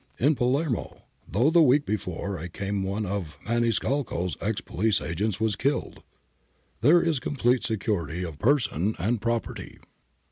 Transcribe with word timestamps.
In 0.17 0.33
Palermo, 0.33 1.03
though 1.27 1.51
the 1.51 1.61
week 1.61 1.85
before 1.85 2.39
I 2.39 2.47
came 2.47 2.81
one 2.81 3.05
of 3.05 3.37
Maniscalco's 3.45 4.35
ex 4.41 4.59
police 4.59 4.99
agents 4.99 5.39
was 5.39 5.55
killed, 5.55 6.01
there 6.79 7.03
is 7.03 7.19
complete 7.19 7.63
security 7.63 8.25
of 8.25 8.39
person 8.39 8.95
and 8.97 9.21
property. 9.21 9.77